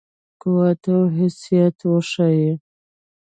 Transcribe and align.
قوت 0.41 0.81
او 0.93 0.99
حیثیت 1.17 1.77
وښيي. 1.89 2.51